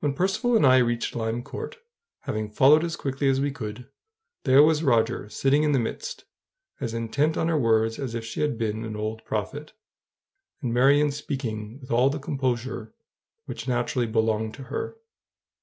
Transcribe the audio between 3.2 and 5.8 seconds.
as we could, there was Roger sitting in the